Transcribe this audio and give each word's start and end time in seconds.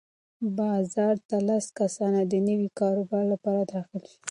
بازار 0.57 1.15
ته 1.27 1.37
لس 1.47 1.65
کسان 1.79 2.13
د 2.31 2.33
نوي 2.47 2.69
کاروبار 2.79 3.23
لپاره 3.33 3.61
داخل 3.73 4.01
شول. 4.11 4.17